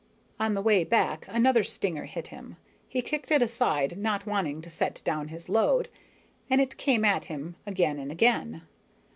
On 0.39 0.55
the 0.55 0.63
way 0.63 0.83
back, 0.83 1.27
another 1.27 1.63
stinger 1.63 2.05
hit 2.05 2.29
him. 2.29 2.57
He 2.89 3.03
kicked 3.03 3.29
it 3.29 3.43
aside, 3.43 3.99
not 3.99 4.25
wanting 4.25 4.59
to 4.63 4.69
set 4.71 4.99
down 5.05 5.27
his 5.27 5.47
load, 5.47 5.89
and 6.49 6.59
it 6.59 6.75
came 6.77 7.05
at 7.05 7.25
him 7.25 7.55
again 7.67 7.99
and 7.99 8.11
again. 8.11 8.63